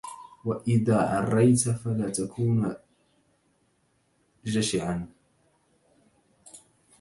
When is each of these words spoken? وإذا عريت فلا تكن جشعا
وإذا 0.45 0.97
عريت 1.07 1.69
فلا 1.69 2.09
تكن 2.09 2.75
جشعا 4.45 5.07